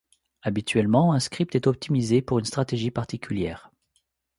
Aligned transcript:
Habituellement, 0.41 1.13
un 1.13 1.19
script 1.19 1.53
est 1.53 1.67
optimisé 1.67 2.23
pour 2.23 2.39
une 2.39 2.45
stratégie 2.45 2.89
particulière. 2.89 3.69